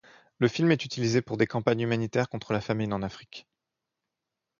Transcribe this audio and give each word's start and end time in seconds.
Le 0.39 0.47
film 0.47 0.71
est 0.71 0.83
utilisé 0.83 1.21
pour 1.21 1.37
des 1.37 1.45
campagnes 1.45 1.81
humanitaires 1.81 2.27
contre 2.27 2.53
la 2.53 2.59
famine 2.59 2.91
en 2.91 3.03
Afrique. 3.03 3.45